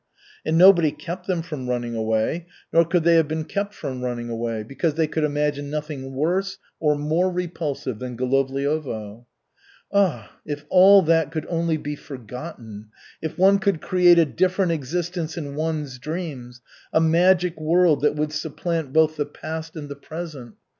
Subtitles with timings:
[0.43, 4.29] And nobody kept them from running away, nor could they have been kept from running
[4.31, 9.27] away, because they could imagine nothing worse or more repulsive than Golovliovo.
[9.93, 12.87] Ah, if all that could only be forgotten,
[13.21, 16.61] if one could create a different existence in one's dreams,
[16.91, 20.55] a magic world that would supplant both the past and the present!